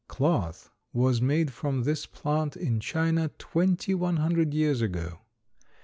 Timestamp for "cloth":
0.07-0.71